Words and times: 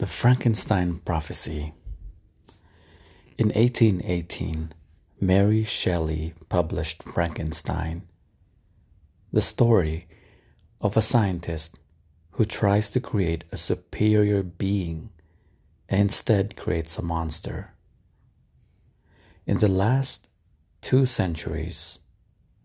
The 0.00 0.06
Frankenstein 0.06 1.00
Prophecy. 1.00 1.74
In 3.36 3.48
1818, 3.48 4.72
Mary 5.20 5.62
Shelley 5.62 6.32
published 6.48 7.02
Frankenstein, 7.02 8.08
the 9.30 9.42
story 9.42 10.08
of 10.80 10.96
a 10.96 11.02
scientist 11.02 11.78
who 12.30 12.46
tries 12.46 12.88
to 12.88 13.00
create 13.00 13.44
a 13.52 13.58
superior 13.58 14.42
being 14.42 15.10
and 15.86 16.00
instead 16.00 16.56
creates 16.56 16.96
a 16.96 17.02
monster. 17.02 17.74
In 19.46 19.58
the 19.58 19.68
last 19.68 20.28
two 20.80 21.04
centuries, 21.04 21.98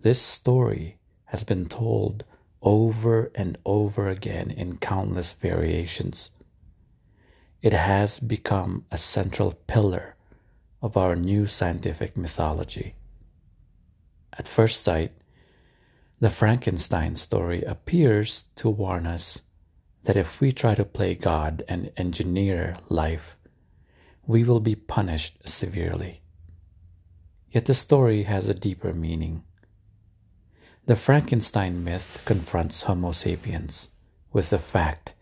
this 0.00 0.20
story 0.20 0.98
has 1.26 1.44
been 1.44 1.66
told 1.66 2.24
over 2.60 3.30
and 3.36 3.56
over 3.64 4.08
again 4.08 4.50
in 4.50 4.78
countless 4.78 5.34
variations 5.34 6.32
it 7.62 7.72
has 7.72 8.20
become 8.20 8.86
a 8.90 8.96
central 8.96 9.52
pillar 9.66 10.16
of 10.80 10.96
our 10.96 11.14
new 11.14 11.46
scientific 11.46 12.16
mythology. 12.16 12.94
At 14.32 14.48
first 14.48 14.82
sight, 14.82 15.12
the 16.20 16.30
Frankenstein 16.30 17.16
story 17.16 17.62
appears 17.62 18.44
to 18.56 18.70
warn 18.70 19.06
us 19.06 19.42
that 20.04 20.16
if 20.16 20.40
we 20.40 20.52
try 20.52 20.74
to 20.74 20.84
play 20.84 21.14
God 21.14 21.62
and 21.68 21.92
engineer 21.96 22.76
life, 22.88 23.36
we 24.26 24.44
will 24.44 24.60
be 24.60 24.74
punished 24.74 25.36
severely. 25.46 26.22
Yet 27.50 27.66
the 27.66 27.74
story 27.74 28.22
has 28.22 28.48
a 28.48 28.54
deeper 28.54 28.92
meaning. 28.92 29.44
The 30.86 30.96
Frankenstein 30.96 31.84
myth 31.84 32.22
confronts 32.24 32.82
Homo 32.82 33.12
sapiens 33.12 33.90
with 34.32 34.50
the 34.50 34.58
fact 34.58 35.14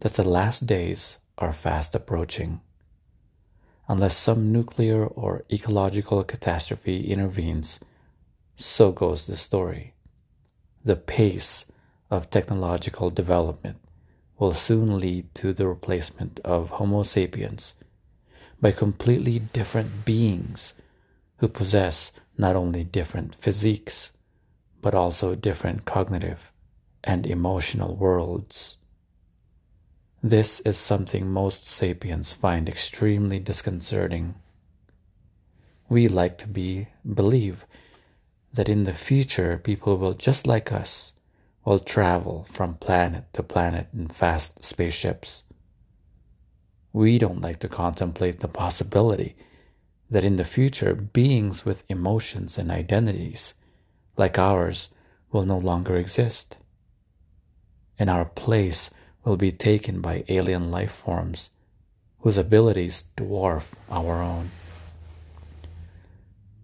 that 0.00 0.14
the 0.14 0.28
last 0.28 0.66
days 0.66 1.18
are 1.38 1.52
fast 1.52 1.94
approaching. 1.94 2.60
Unless 3.88 4.16
some 4.16 4.52
nuclear 4.52 5.06
or 5.06 5.44
ecological 5.50 6.22
catastrophe 6.24 7.10
intervenes, 7.10 7.80
so 8.54 8.92
goes 8.92 9.26
the 9.26 9.36
story. 9.36 9.94
The 10.84 10.96
pace 10.96 11.64
of 12.10 12.28
technological 12.28 13.10
development 13.10 13.78
will 14.38 14.52
soon 14.52 15.00
lead 15.00 15.34
to 15.36 15.52
the 15.52 15.66
replacement 15.66 16.40
of 16.40 16.70
Homo 16.70 17.02
sapiens 17.02 17.74
by 18.60 18.72
completely 18.72 19.38
different 19.38 20.04
beings 20.04 20.74
who 21.38 21.48
possess 21.48 22.12
not 22.36 22.56
only 22.56 22.84
different 22.84 23.36
physiques, 23.36 24.12
but 24.80 24.94
also 24.94 25.34
different 25.34 25.84
cognitive 25.84 26.52
and 27.04 27.26
emotional 27.26 27.96
worlds. 27.96 28.78
This 30.22 30.58
is 30.60 30.76
something 30.76 31.30
most 31.30 31.64
sapiens 31.64 32.32
find 32.32 32.68
extremely 32.68 33.38
disconcerting. 33.38 34.34
We 35.88 36.08
like 36.08 36.38
to 36.38 36.48
be 36.48 36.88
believe 37.14 37.64
that 38.52 38.68
in 38.68 38.82
the 38.82 38.92
future 38.92 39.58
people 39.58 39.96
will 39.96 40.14
just 40.14 40.44
like 40.44 40.72
us 40.72 41.12
will 41.64 41.78
travel 41.78 42.42
from 42.50 42.74
planet 42.74 43.32
to 43.34 43.44
planet 43.44 43.86
in 43.94 44.08
fast 44.08 44.64
spaceships. 44.64 45.44
We 46.92 47.18
don't 47.18 47.40
like 47.40 47.60
to 47.60 47.68
contemplate 47.68 48.40
the 48.40 48.48
possibility 48.48 49.36
that 50.10 50.24
in 50.24 50.34
the 50.34 50.44
future 50.44 50.96
beings 50.96 51.64
with 51.64 51.84
emotions 51.88 52.58
and 52.58 52.72
identities 52.72 53.54
like 54.16 54.36
ours 54.36 54.92
will 55.30 55.44
no 55.44 55.58
longer 55.58 55.94
exist. 55.94 56.56
And 58.00 58.10
our 58.10 58.24
place 58.24 58.90
will 59.28 59.36
be 59.36 59.52
taken 59.52 60.00
by 60.00 60.24
alien 60.28 60.70
life 60.70 60.90
forms 60.90 61.50
whose 62.20 62.38
abilities 62.38 63.04
dwarf 63.14 63.64
our 63.90 64.22
own. 64.22 64.50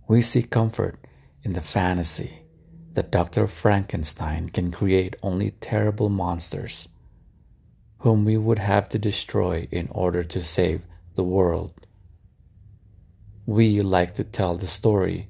We 0.08 0.22
seek 0.22 0.48
comfort 0.48 0.98
in 1.42 1.52
the 1.52 1.60
fantasy 1.60 2.38
that 2.94 3.10
Dr. 3.10 3.46
Frankenstein 3.48 4.48
can 4.48 4.72
create 4.72 5.14
only 5.22 5.50
terrible 5.50 6.08
monsters 6.08 6.88
whom 7.98 8.24
we 8.24 8.38
would 8.38 8.58
have 8.58 8.88
to 8.88 8.98
destroy 8.98 9.68
in 9.70 9.86
order 9.90 10.22
to 10.22 10.42
save 10.42 10.80
the 11.16 11.24
world. 11.24 11.74
We 13.44 13.80
like 13.80 14.14
to 14.14 14.24
tell 14.24 14.56
the 14.56 14.66
story 14.66 15.28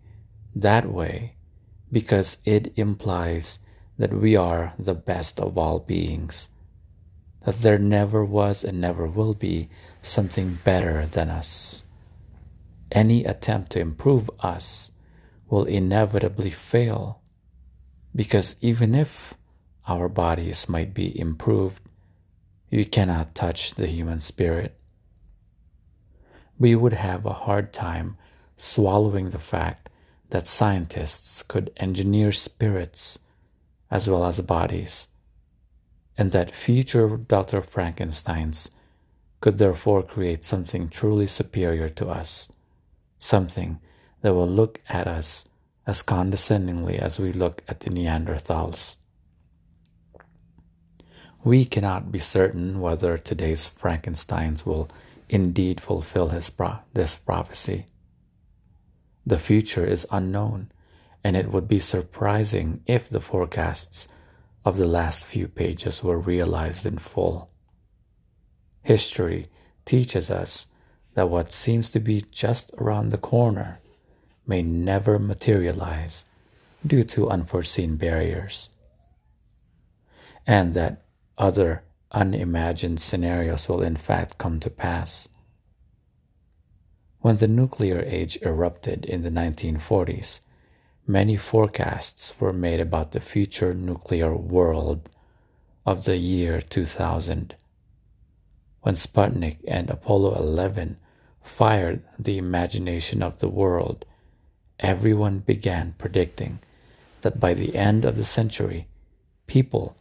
that 0.55 0.89
way 0.89 1.35
because 1.91 2.39
it 2.45 2.79
implies 2.79 3.59
that 3.99 4.13
we 4.13 4.37
are 4.37 4.73
the 4.79 4.95
best 4.95 5.41
of 5.41 5.59
all 5.59 5.81
beings 5.81 6.51
that 7.45 7.61
there 7.61 7.79
never 7.79 8.25
was 8.25 8.65
and 8.65 8.81
never 8.81 9.07
will 9.07 9.35
be 9.35 9.69
something 10.03 10.59
better 10.65 11.07
than 11.07 11.29
us. 11.29 11.85
Any 12.91 13.25
attempt 13.25 13.73
to 13.73 13.81
improve 13.81 14.31
us 14.41 14.91
will 15.49 15.65
inevitably 15.65 16.51
fail 16.51 17.21
because 18.17 18.57
even 18.61 18.95
if 18.95 19.35
our 19.87 20.09
bodies 20.09 20.69
might 20.69 20.95
be 20.95 21.19
improved, 21.19 21.83
you 22.71 22.85
cannot 22.85 23.35
touch 23.35 23.75
the 23.75 23.87
human 23.87 24.21
spirit. 24.21 24.79
We 26.59 26.75
would 26.75 26.93
have 26.93 27.27
a 27.27 27.33
hard 27.33 27.73
time 27.73 28.17
swallowing 28.57 29.31
the 29.31 29.39
fact 29.39 29.91
that 30.31 30.47
scientists 30.47 31.43
could 31.43 31.71
engineer 31.77 32.33
spirits 32.33 33.19
as 33.91 34.09
well 34.09 34.25
as 34.25 34.41
bodies 34.41 35.09
and 36.17 36.33
that 36.33 36.51
future 36.51 37.17
Dr. 37.17 37.61
Frankensteins 37.61 38.71
could 39.41 39.59
therefore 39.59 40.03
create 40.03 40.45
something 40.45 40.89
truly 40.89 41.27
superior 41.27 41.89
to 41.89 42.09
us, 42.09 42.51
something 43.19 43.81
that 44.23 44.35
will 44.35 44.49
look 44.49 44.81
at 44.89 45.07
us 45.07 45.49
as 45.87 46.03
condescendingly 46.03 46.99
as 46.99 47.19
we 47.19 47.33
look 47.33 47.63
at 47.69 47.81
the 47.81 47.91
Neanderthals. 47.91 48.97
We 51.45 51.67
cannot 51.67 52.11
be 52.11 52.19
certain 52.19 52.81
whether 52.81 53.19
today's 53.19 53.69
Frankensteins 53.69 54.65
will 54.65 54.89
indeed 55.29 55.81
fulfill 55.81 56.29
his 56.29 56.49
pro- 56.49 56.79
this 56.95 57.17
prophecy. 57.17 57.87
The 59.27 59.39
future 59.39 59.85
is 59.85 60.07
unknown, 60.11 60.71
and 61.23 61.37
it 61.37 61.51
would 61.51 61.69
be 61.69 61.79
surprising 61.79 62.83
if 62.87 63.11
the 63.11 63.21
forecasts 63.21 64.09
of 64.65 64.77
the 64.77 64.87
last 64.87 65.27
few 65.27 65.47
pages 65.47 66.03
were 66.03 66.19
realized 66.19 66.87
in 66.87 66.99
full. 66.99 67.51
History 68.83 69.49
teaches 69.85 70.31
us 70.31 70.67
that 71.15 71.29
what 71.29 71.53
seems 71.53 71.93
to 71.93 72.01
be 72.01 72.25
just 72.31 72.73
around 72.79 73.11
the 73.11 73.19
corner 73.19 73.79
may 74.47 74.63
never 74.63 75.19
materialize 75.19 76.25
due 76.87 77.05
to 77.05 77.31
unforeseen 77.31 77.97
barriers, 77.97 78.71
and 80.47 80.75
that 80.75 81.05
other 81.39 81.83
unimagined 82.13 83.01
scenarios 83.01 83.69
will 83.69 83.83
in 83.83 83.97
fact 83.97 84.39
come 84.39 84.61
to 84.61 84.71
pass. 84.71 85.29
When 87.21 87.37
the 87.37 87.49
nuclear 87.49 88.03
age 88.03 88.39
erupted 88.43 89.07
in 89.07 89.23
the 89.23 89.31
1940s, 89.31 90.41
Many 91.07 91.37
forecasts 91.37 92.35
were 92.41 92.55
made 92.55 92.81
about 92.81 93.13
the 93.13 93.21
future 93.21 93.75
nuclear 93.75 94.35
world 94.35 95.11
of 95.85 96.05
the 96.05 96.17
year 96.17 96.63
2000. 96.63 97.55
When 98.81 98.95
Sputnik 98.95 99.59
and 99.69 99.91
Apollo 99.91 100.35
11 100.37 100.97
fired 101.43 102.03
the 102.19 102.39
imagination 102.39 103.23
of 103.23 103.41
the 103.41 103.51
world, 103.51 104.07
everyone 104.81 105.41
began 105.41 105.95
predicting 105.99 106.61
that 107.21 107.39
by 107.39 107.53
the 107.53 107.77
end 107.77 108.07
of 108.07 108.17
the 108.17 108.25
century, 108.25 108.89
people 109.47 109.99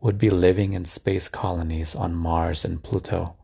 would 0.00 0.18
be 0.18 0.30
living 0.30 0.72
in 0.72 0.84
space 0.84 1.28
colonies 1.28 1.94
on 1.94 2.12
Mars 2.16 2.64
and 2.64 2.82
Pluto. 2.82 3.36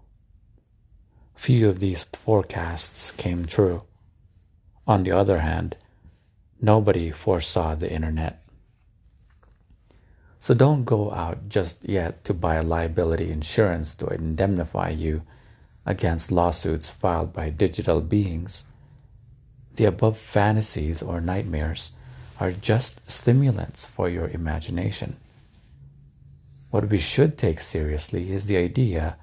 Few 1.36 1.68
of 1.68 1.78
these 1.78 2.02
forecasts 2.02 3.12
came 3.12 3.46
true. 3.46 3.84
On 4.88 5.04
the 5.04 5.12
other 5.12 5.38
hand, 5.38 5.76
Nobody 6.60 7.10
foresaw 7.10 7.74
the 7.74 7.92
internet. 7.92 8.42
So 10.38 10.54
don't 10.54 10.84
go 10.84 11.12
out 11.12 11.48
just 11.48 11.88
yet 11.88 12.24
to 12.24 12.34
buy 12.34 12.60
liability 12.60 13.30
insurance 13.30 13.94
to 13.96 14.06
indemnify 14.06 14.90
you 14.90 15.22
against 15.84 16.32
lawsuits 16.32 16.90
filed 16.90 17.32
by 17.32 17.50
digital 17.50 18.00
beings. 18.00 18.64
The 19.74 19.84
above 19.84 20.16
fantasies 20.16 21.02
or 21.02 21.20
nightmares 21.20 21.92
are 22.38 22.52
just 22.52 23.00
stimulants 23.10 23.84
for 23.84 24.08
your 24.08 24.28
imagination. 24.28 25.16
What 26.70 26.88
we 26.90 26.98
should 26.98 27.38
take 27.38 27.60
seriously 27.60 28.30
is 28.32 28.46
the 28.46 28.56
idea 28.56 29.16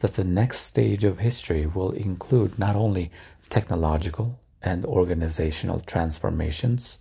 that 0.00 0.14
the 0.14 0.24
next 0.24 0.60
stage 0.60 1.04
of 1.04 1.18
history 1.18 1.66
will 1.66 1.92
include 1.92 2.58
not 2.58 2.76
only 2.76 3.10
technological, 3.48 4.40
and 4.62 4.84
organizational 4.84 5.80
transformations, 5.80 6.98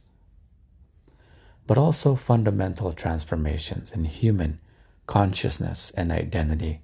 but 1.68 1.78
also 1.78 2.16
fundamental 2.16 2.94
transformations 2.94 3.92
in 3.92 4.06
human 4.06 4.60
consciousness 5.08 5.92
and 5.92 6.12
identity. 6.12 6.82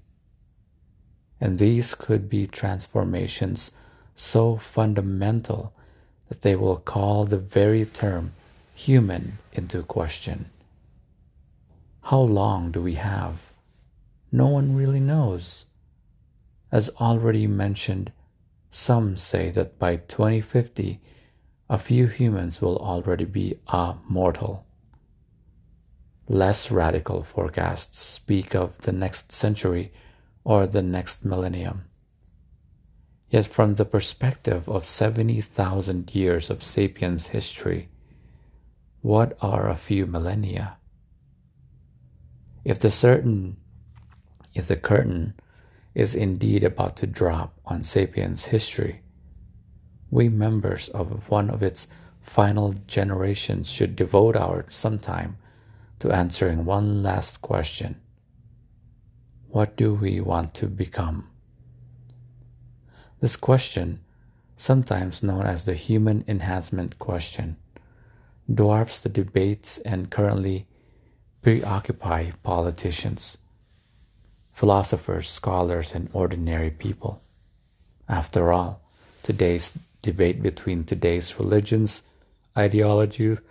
And 1.40 1.60
these 1.60 1.94
could 1.94 2.30
be 2.30 2.48
transformations 2.48 3.72
so 4.14 4.58
fundamental 4.58 5.74
that 6.30 6.42
they 6.42 6.56
will 6.56 6.78
call 6.78 7.26
the 7.26 7.38
very 7.38 7.86
term 7.86 8.34
human 8.74 9.38
into 9.54 9.84
question. 9.84 10.50
How 12.02 12.20
long 12.20 12.72
do 12.72 12.82
we 12.82 12.96
have? 12.96 13.54
No 14.32 14.48
one 14.48 14.76
really 14.76 15.00
knows. 15.00 15.66
As 16.72 16.90
already 16.90 17.48
mentioned, 17.48 18.12
some 18.76 19.16
say 19.16 19.52
that 19.52 19.80
by 19.80 19.96
2050, 19.96 21.00
a 21.70 21.80
few 21.80 22.08
humans 22.08 22.62
will 22.62 22.78
already 22.78 23.24
be 23.24 23.58
immortal. 23.72 24.68
Less 26.28 26.70
radical 26.70 27.24
forecasts 27.24 28.02
speak 28.02 28.54
of 28.54 28.78
the 28.80 28.92
next 28.92 29.32
century 29.32 29.94
or 30.44 30.68
the 30.68 30.82
next 30.82 31.24
millennium. 31.24 31.86
Yet, 33.30 33.46
from 33.46 33.76
the 33.76 33.86
perspective 33.86 34.68
of 34.68 34.84
70,000 34.84 36.14
years 36.14 36.50
of 36.50 36.62
sapiens 36.62 37.28
history, 37.28 37.88
what 39.02 39.38
are 39.42 39.70
a 39.70 39.78
few 39.78 40.06
millennia? 40.06 40.76
If 42.66 42.80
the 42.80 42.92
certain 42.92 43.56
if 44.54 44.68
the 44.68 44.76
curtain 44.76 45.36
is 45.96 46.14
indeed 46.14 46.64
about 46.64 46.98
to 46.98 47.08
drop 47.08 47.58
on 47.66 47.82
sapiens 47.84 48.46
history, 48.46 49.02
we 50.12 50.30
members 50.30 50.90
of 50.90 51.30
one 51.30 51.50
of 51.50 51.64
its 51.64 51.88
final 52.22 52.74
generations 52.86 53.70
should 53.70 53.96
devote 53.96 54.36
our 54.36 54.66
some 54.68 55.00
time 55.00 55.38
to 56.00 56.12
answering 56.12 56.66
one 56.66 57.02
last 57.02 57.42
question. 57.42 57.96
What 59.48 59.78
do 59.78 59.94
we 59.94 60.20
want 60.20 60.54
to 60.56 60.68
become? 60.68 61.30
This 63.22 63.38
question, 63.38 64.02
sometimes 64.58 65.24
known 65.24 65.46
as 65.46 65.64
the 65.64 65.76
human 65.76 66.26
enhancement 66.28 67.00
question, 67.00 67.56
dwarfs 68.54 69.02
the 69.02 69.10
debates 69.10 69.78
and 69.78 70.12
currently 70.12 70.68
preoccupy 71.42 72.32
politicians, 72.44 73.38
philosophers, 74.56 75.30
scholars, 75.30 75.94
and 75.94 76.10
ordinary 76.14 76.72
people. 76.72 77.22
After 78.08 78.54
all, 78.54 78.82
today's 79.22 79.78
debate 80.02 80.42
between 80.42 80.86
today's 80.86 81.38
religions, 81.38 82.04
ideologies, 82.58 83.42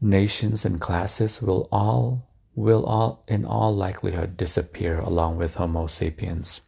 nations, 0.00 0.64
and 0.64 0.80
classes 0.80 1.42
will 1.42 1.68
all 1.72 2.24
will 2.54 2.84
all 2.84 3.24
in 3.26 3.44
all 3.44 3.74
likelihood 3.74 4.36
disappear 4.36 5.00
along 5.00 5.36
with 5.36 5.56
Homo 5.56 5.88
sapiens. 5.88 6.60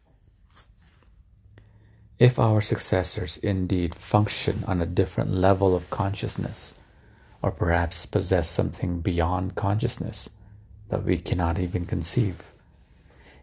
If 2.19 2.37
our 2.37 2.59
successors 2.59 3.37
indeed 3.37 3.95
function 3.95 4.63
on 4.67 4.81
a 4.81 4.85
different 4.85 5.31
level 5.31 5.73
of 5.73 5.89
consciousness, 5.89 6.73
or 7.41 7.51
perhaps 7.51 8.05
possess 8.05 8.49
something 8.49 8.99
beyond 8.99 9.55
consciousness 9.55 10.29
that 10.89 11.03
we 11.03 11.17
cannot 11.17 11.59
even 11.59 11.85
conceive, 11.85 12.41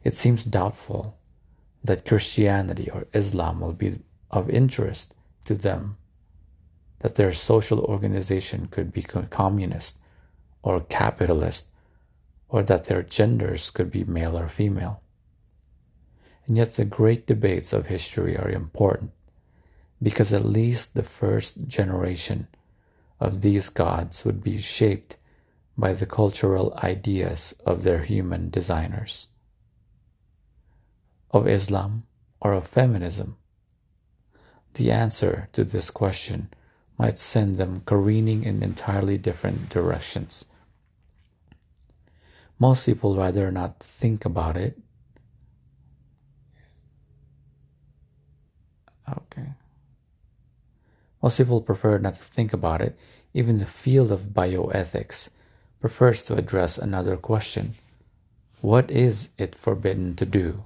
it 0.04 0.14
seems 0.14 0.44
doubtful 0.44 1.16
that 1.84 2.04
Christianity 2.04 2.90
or 2.90 3.06
Islam 3.12 3.60
will 3.60 3.72
be 3.72 3.98
of 4.30 4.50
interest 4.50 5.14
to 5.46 5.54
them, 5.54 5.96
that 7.00 7.14
their 7.16 7.32
social 7.32 7.80
organization 7.80 8.68
could 8.68 8.92
be 8.92 9.02
communist 9.02 9.98
or 10.62 10.80
capitalist, 10.80 11.68
or 12.48 12.62
that 12.62 12.84
their 12.84 13.02
genders 13.02 13.70
could 13.70 13.90
be 13.90 14.04
male 14.04 14.38
or 14.38 14.48
female. 14.48 15.02
And 16.46 16.56
yet, 16.56 16.74
the 16.74 16.84
great 16.84 17.26
debates 17.26 17.72
of 17.72 17.86
history 17.86 18.36
are 18.36 18.50
important 18.50 19.12
because 20.02 20.32
at 20.32 20.44
least 20.44 20.94
the 20.94 21.02
first 21.02 21.66
generation 21.68 22.48
of 23.20 23.40
these 23.40 23.68
gods 23.68 24.24
would 24.24 24.42
be 24.42 24.60
shaped 24.60 25.16
by 25.76 25.92
the 25.92 26.06
cultural 26.06 26.74
ideas 26.82 27.54
of 27.64 27.82
their 27.82 28.02
human 28.02 28.50
designers 28.50 29.28
of 31.30 31.48
Islam 31.48 32.04
or 32.40 32.52
of 32.52 32.66
feminism? 32.66 33.36
The 34.74 34.90
answer 34.90 35.48
to 35.52 35.64
this 35.64 35.90
question 35.90 36.48
might 36.98 37.18
send 37.18 37.56
them 37.56 37.82
careening 37.84 38.44
in 38.44 38.62
entirely 38.62 39.18
different 39.18 39.68
directions. 39.68 40.44
Most 42.58 42.86
people 42.86 43.16
rather 43.16 43.50
not 43.50 43.80
think 43.80 44.24
about 44.24 44.56
it. 44.56 44.78
Okay. 49.08 49.48
Most 51.22 51.38
people 51.38 51.60
prefer 51.60 51.98
not 51.98 52.14
to 52.14 52.22
think 52.22 52.52
about 52.52 52.80
it. 52.80 52.98
Even 53.34 53.58
the 53.58 53.66
field 53.66 54.12
of 54.12 54.20
bioethics 54.20 55.28
prefers 55.82 56.22
to 56.22 56.36
address 56.36 56.78
another 56.78 57.16
question 57.16 57.74
What 58.60 58.88
is 58.88 59.30
it 59.36 59.56
forbidden 59.56 60.14
to 60.14 60.24
do? 60.24 60.62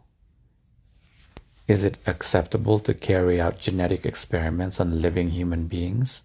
Is 1.67 1.85
it 1.85 1.97
acceptable 2.07 2.79
to 2.81 2.93
carry 2.93 3.41
out 3.41 3.59
genetic 3.59 4.05
experiments 4.05 4.79
on 4.79 5.01
living 5.01 5.31
human 5.31 5.69
beings, 5.69 6.23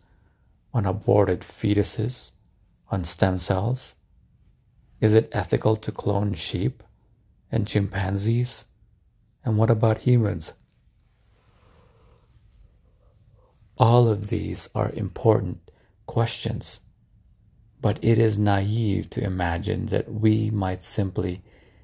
on 0.74 0.86
aborted 0.86 1.40
fetuses, 1.40 2.32
on 2.90 3.06
stem 3.06 3.38
cells? 3.38 3.96
Is 5.00 5.14
it 5.14 5.30
ethical 5.32 5.78
to 5.78 5.94
clone 5.94 6.34
sheep 6.34 6.84
and 7.50 7.66
chimpanzees? 7.66 8.66
And 9.46 9.58
what 9.58 9.72
about 9.72 10.00
humans? 10.00 10.52
All 13.78 14.10
of 14.10 14.28
these 14.28 14.70
are 14.76 14.92
important 14.92 15.72
questions, 16.06 16.82
but 17.82 18.00
it 18.04 18.18
is 18.18 18.38
naive 18.38 19.10
to 19.10 19.24
imagine 19.24 19.88
that 19.88 20.12
we 20.12 20.52
might 20.52 20.84
simply 20.84 21.42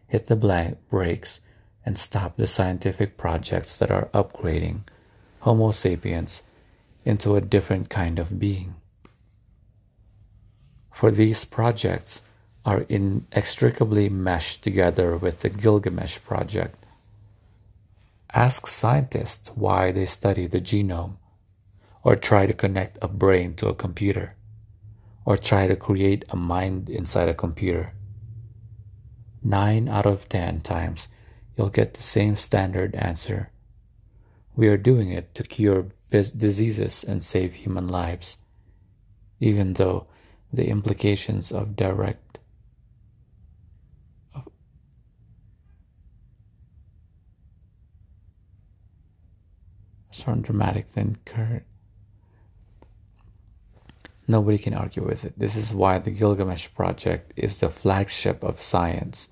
hit 0.08 0.28
the 0.28 0.78
brakes 0.90 1.42
and 1.86 1.98
stop 1.98 2.38
the 2.38 2.48
scientific 2.48 3.18
projects 3.18 3.80
that 3.80 3.92
are 3.92 4.10
upgrading 4.14 4.82
Homo 5.40 5.72
sapiens 5.72 6.44
into 7.06 7.36
a 7.36 7.42
different 7.42 7.90
kind 7.90 8.20
of 8.20 8.38
being. 8.38 8.76
For 10.94 11.12
these 11.12 11.46
projects 11.46 12.22
are 12.66 12.82
inextricably 12.90 14.10
meshed 14.10 14.64
together 14.64 15.16
with 15.16 15.40
the 15.40 15.50
Gilgamesh 15.50 16.20
project. 16.20 16.86
Ask 18.34 18.68
scientists 18.68 19.50
why 19.56 19.92
they 19.94 20.06
study 20.06 20.48
the 20.48 20.60
genome, 20.60 21.18
or 22.04 22.16
try 22.16 22.46
to 22.46 22.54
connect 22.54 22.98
a 23.02 23.08
brain 23.08 23.54
to 23.56 23.70
a 23.70 23.76
computer, 23.76 24.36
or 25.28 25.36
try 25.36 25.68
to 25.68 25.76
create 25.76 26.24
a 26.30 26.38
mind 26.38 26.90
inside 26.90 27.28
a 27.28 27.34
computer. 27.34 27.92
Nine 29.44 29.90
out 29.90 30.06
of 30.06 30.30
ten 30.30 30.62
times 30.62 31.10
you'll 31.58 31.68
get 31.68 31.94
the 31.96 32.02
same 32.02 32.38
standard 32.38 32.96
answer. 32.96 33.52
We 34.56 34.70
are 34.70 34.78
doing 34.78 35.12
it 35.12 35.36
to 35.36 35.44
cure 35.44 35.88
diseases 36.10 37.04
and 37.04 37.22
save 37.22 37.54
human 37.54 37.90
lives, 37.90 38.38
even 39.42 39.74
though 39.74 40.08
the 40.54 40.70
implications 40.70 41.52
of 41.52 41.76
direct 41.76 42.40
are 44.34 44.46
more 50.26 50.36
dramatic 50.38 50.88
than 50.94 51.18
current. 51.26 51.66
Nobody 54.28 54.58
can 54.58 54.74
argue 54.74 55.04
with 55.06 55.26
it. 55.26 55.38
This 55.38 55.56
is 55.56 55.74
why 55.74 56.00
the 56.00 56.12
Gilgamesh 56.12 56.68
Project 56.76 57.34
is 57.38 57.60
the 57.60 57.70
flagship 57.70 58.44
of 58.44 58.62
science 58.62 59.30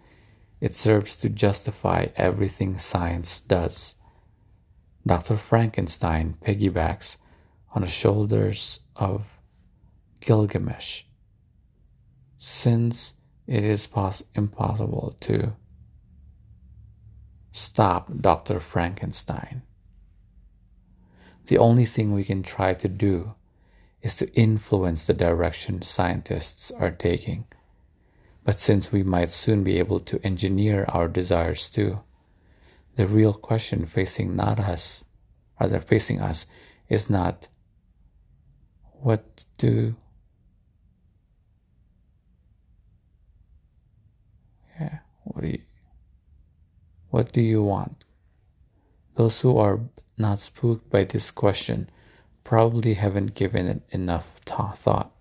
it 0.62 0.76
serves 0.76 1.18
to 1.18 1.30
justify 1.30 2.08
everything 2.16 2.78
science 2.78 3.42
does. 3.42 3.96
Dr. 5.06 5.38
Frankenstein 5.38 6.36
piggybacks 6.42 7.18
on 7.74 7.82
the 7.82 7.88
shoulders 7.88 8.80
of 8.96 9.26
Gilgamesh, 10.22 11.04
since 12.38 13.14
it 13.46 13.64
is 13.64 13.86
pos- 13.86 14.24
impossible 14.34 15.16
to 15.20 15.54
stop 17.52 18.10
Dr. 18.22 18.60
Frankenstein. 18.60 19.62
The 21.46 21.60
only 21.60 21.86
thing 21.86 22.12
we 22.12 22.24
can 22.24 22.42
try 22.42 22.74
to 22.74 22.88
do 22.88 23.36
is 24.06 24.18
to 24.18 24.32
influence 24.36 25.08
the 25.08 25.14
direction 25.16 25.82
scientists 25.82 26.70
are 26.70 26.92
taking. 26.92 27.44
But 28.44 28.60
since 28.60 28.92
we 28.92 29.02
might 29.02 29.32
soon 29.32 29.64
be 29.64 29.80
able 29.80 30.00
to 30.02 30.24
engineer 30.24 30.86
our 30.90 31.08
desires 31.08 31.72
too, 31.72 32.04
the 32.98 33.08
real 33.08 33.34
question 33.34 33.88
facing 33.88 34.36
not 34.36 34.60
us, 34.60 35.04
rather 35.60 35.82
facing 35.82 36.22
us, 36.22 36.46
is 36.88 37.10
not 37.10 37.48
what 38.92 39.44
do 39.58 39.96
yeah, 44.80 45.00
what 45.24 45.42
do 45.42 45.48
you 45.48 45.62
What 47.10 47.32
do 47.32 47.42
you 47.42 47.64
want? 47.64 48.04
Those 49.16 49.42
who 49.42 49.58
are 49.58 49.80
not 50.16 50.40
spooked 50.40 50.92
by 50.92 51.06
this 51.06 51.32
question 51.32 51.90
probably 52.46 52.94
haven't 52.94 53.34
given 53.36 53.68
it 53.68 53.82
enough 53.90 54.26
thought. 54.46 55.12